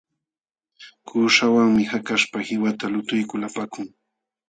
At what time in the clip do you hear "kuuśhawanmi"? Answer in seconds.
1.05-1.83